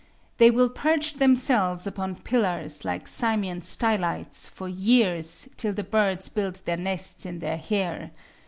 They 0.37 0.49
will 0.49 0.69
perch 0.69 1.17
themselves 1.19 1.85
upon 1.85 2.15
pillars 2.15 2.83
like 2.83 3.07
Simeon 3.07 3.61
Stylites, 3.61 4.49
for 4.49 4.67
years, 4.67 5.47
till 5.57 5.73
the 5.73 5.83
birds 5.83 6.27
build 6.27 6.59
their 6.65 6.75
nests 6.77 7.23
in 7.23 7.37
their 7.37 7.57
hair. 7.57 8.09